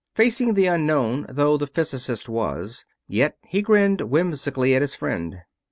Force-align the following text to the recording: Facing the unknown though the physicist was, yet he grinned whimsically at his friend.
Facing 0.15 0.55
the 0.55 0.65
unknown 0.65 1.27
though 1.29 1.57
the 1.57 1.67
physicist 1.67 2.27
was, 2.27 2.85
yet 3.07 3.37
he 3.43 3.61
grinned 3.61 4.01
whimsically 4.01 4.73
at 4.73 4.81
his 4.81 4.95
friend. 4.95 5.43